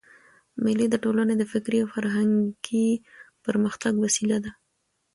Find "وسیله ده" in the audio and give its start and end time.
3.99-4.51